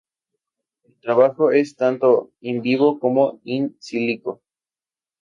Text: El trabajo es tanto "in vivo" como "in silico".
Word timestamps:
El 0.83 0.99
trabajo 0.99 1.51
es 1.51 1.75
tanto 1.75 2.31
"in 2.39 2.63
vivo" 2.63 2.99
como 2.99 3.39
"in 3.43 3.77
silico". 3.79 4.41